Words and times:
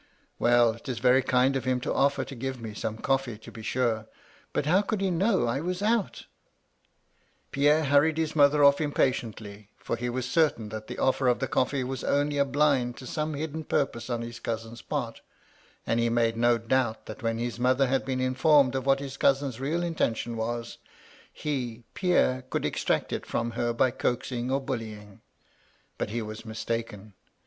"* 0.29 0.39
WeD, 0.39 0.77
it 0.77 0.89
is 0.89 0.97
very 0.97 1.21
kind 1.21 1.55
of 1.55 1.65
him 1.65 1.79
to 1.81 1.91
oflFer 1.91 2.25
to 2.25 2.33
give 2.33 2.59
me 2.59 2.73
some 2.73 2.97
coflFee, 2.97 3.39
to 3.41 3.51
be 3.51 3.61
sure 3.61 3.99
I 3.99 4.05
But 4.51 4.65
how 4.65 4.81
could 4.81 4.99
he 4.99 5.11
know 5.11 5.45
I 5.45 5.59
was 5.59 5.83
out 5.83 6.25
V" 6.25 6.25
Pierre 7.51 7.83
hurried 7.85 8.17
his 8.17 8.35
mother 8.35 8.61
oflF 8.61 8.81
impatiently, 8.81 9.69
for 9.77 9.95
he 9.95 10.09
was 10.09 10.27
certain 10.27 10.69
that 10.69 10.87
the 10.87 10.95
oflFer 10.95 11.29
of 11.29 11.37
the 11.37 11.47
coflfee 11.47 11.83
was 11.83 12.03
only 12.03 12.39
a 12.39 12.45
blind 12.45 12.97
to 12.97 13.05
some 13.05 13.35
hidden 13.35 13.63
purpose 13.63 14.09
on 14.09 14.23
his 14.23 14.39
cousin's 14.39 14.81
part; 14.81 15.21
and 15.85 15.99
he 15.99 16.09
made 16.09 16.35
no 16.35 16.57
doubt 16.57 17.05
that 17.05 17.21
when 17.21 17.37
his 17.37 17.59
mother 17.59 17.85
had 17.85 18.03
been 18.03 18.19
informed 18.21 18.73
of 18.73 18.87
what 18.87 18.99
his 18.99 19.17
cousin's 19.17 19.59
real 19.59 19.83
intention 19.83 20.35
was, 20.35 20.79
he, 21.31 21.83
Pierre, 21.93 22.41
could 22.49 22.65
extract 22.65 23.13
it 23.13 23.23
from 23.27 23.51
her 23.51 23.71
by 23.71 23.91
coaxing 23.91 24.49
or 24.49 24.59
bully 24.59 24.93
ing. 24.93 25.21
But 25.99 26.09
he 26.09 26.23
was 26.23 26.43
mistaken. 26.43 27.13